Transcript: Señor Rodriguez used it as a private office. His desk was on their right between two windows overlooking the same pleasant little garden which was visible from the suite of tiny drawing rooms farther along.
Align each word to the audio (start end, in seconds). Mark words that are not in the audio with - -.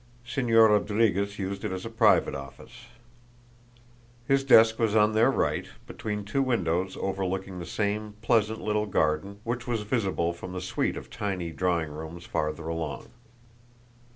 Señor 0.25 0.69
Rodriguez 0.69 1.37
used 1.37 1.63
it 1.63 1.71
as 1.71 1.85
a 1.85 1.89
private 1.91 2.33
office. 2.33 2.87
His 4.27 4.43
desk 4.43 4.79
was 4.79 4.95
on 4.95 5.13
their 5.13 5.29
right 5.29 5.67
between 5.85 6.25
two 6.25 6.41
windows 6.41 6.97
overlooking 6.99 7.59
the 7.59 7.67
same 7.67 8.13
pleasant 8.19 8.59
little 8.61 8.87
garden 8.87 9.41
which 9.43 9.67
was 9.67 9.83
visible 9.83 10.33
from 10.33 10.53
the 10.53 10.59
suite 10.61 10.97
of 10.97 11.11
tiny 11.11 11.51
drawing 11.51 11.91
rooms 11.91 12.25
farther 12.25 12.67
along. 12.67 13.09